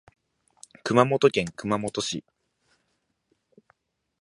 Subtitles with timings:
[0.83, 2.25] 熊本県熊本市